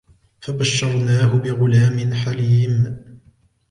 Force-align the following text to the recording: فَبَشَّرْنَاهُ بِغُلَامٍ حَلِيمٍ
فَبَشَّرْنَاهُ 0.41 1.37
بِغُلَامٍ 1.37 2.13
حَلِيمٍ 2.13 2.95